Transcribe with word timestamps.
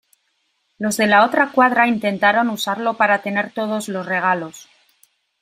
Los 0.79 0.97
de 0.97 1.05
la 1.05 1.23
Otra 1.25 1.51
Cuadra 1.51 1.87
intentaron 1.87 2.49
usarlo 2.49 2.95
para 2.95 3.21
tener 3.21 3.51
todos 3.51 3.87
los 3.87 4.07
regalos. 4.07 4.67